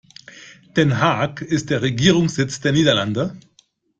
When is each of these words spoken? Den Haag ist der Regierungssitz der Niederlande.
Den 0.77 0.99
Haag 0.99 1.43
ist 1.43 1.69
der 1.69 1.83
Regierungssitz 1.83 2.59
der 2.59 2.71
Niederlande. 2.71 3.37